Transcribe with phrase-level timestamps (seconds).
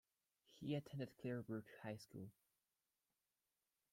[0.55, 2.31] He attended Clear Brook High School.